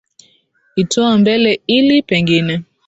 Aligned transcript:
itoa 0.75 1.17
mbele 1.17 1.61
ili 1.67 2.01
pengine 2.01 2.63